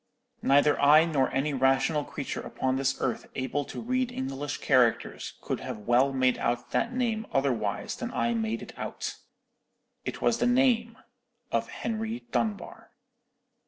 [0.41, 5.59] "Neither I nor any rational creature upon this earth able to read English characters could
[5.59, 9.17] have well made out that name otherwise than I made it out.
[10.03, 10.97] "It was the name
[11.51, 12.89] of Henry Dunbar.